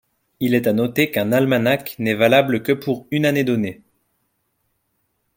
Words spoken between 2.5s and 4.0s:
que pour une année donnée.